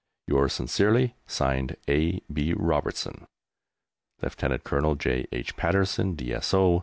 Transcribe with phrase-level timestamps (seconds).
[0.25, 2.21] Yours sincerely, (Signed) A.
[2.21, 2.53] B.
[2.57, 3.27] ROBERTSON.
[4.23, 4.63] Lieut.
[4.63, 4.95] Col.
[4.95, 5.27] J.
[5.31, 5.55] H.
[5.55, 6.79] Patterson, D.S.O.